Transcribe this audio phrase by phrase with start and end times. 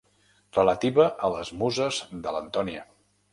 [0.57, 2.89] Relativa a les muses de l'Antònia.